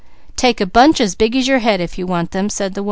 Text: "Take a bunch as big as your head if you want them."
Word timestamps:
"Take 0.35 0.59
a 0.59 0.65
bunch 0.65 0.99
as 0.99 1.13
big 1.13 1.35
as 1.35 1.47
your 1.47 1.59
head 1.59 1.79
if 1.79 1.95
you 1.99 2.07
want 2.07 2.31
them." 2.31 2.49